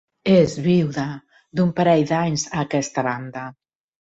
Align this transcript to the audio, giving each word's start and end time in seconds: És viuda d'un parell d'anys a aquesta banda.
És 0.35 0.53
viuda 0.67 1.05
d'un 1.59 1.75
parell 1.81 2.03
d'anys 2.13 2.47
a 2.49 2.65
aquesta 2.67 3.05
banda. 3.11 3.47